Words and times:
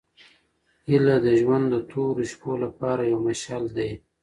هیله 0.87 1.15
د 1.25 1.27
ژوند 1.41 1.65
د 1.73 1.75
تورو 1.89 2.23
شپو 2.31 2.51
لپاره 2.63 3.01
یو 3.11 3.19
مشعل 3.27 3.65
دی. 3.77 3.91